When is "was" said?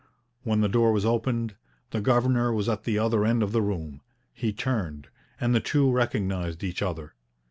0.91-1.05, 2.51-2.67